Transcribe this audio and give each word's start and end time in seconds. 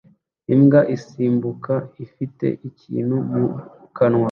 Imbwa 0.53 0.79
isimbuka 0.95 1.73
ifite 2.05 2.45
ikintu 2.69 3.15
mu 3.31 3.45
kanwa 3.95 4.19